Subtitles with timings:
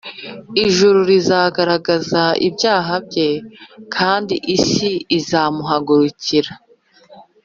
[0.65, 3.29] ijuru rizagaragaza ibyaha bye,
[3.95, 6.51] kandi isi izamuhagurukira